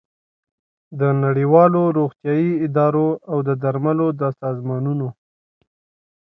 [0.99, 5.07] د نړیوالو روغتیايي ادارو او د درملو د سازمانونو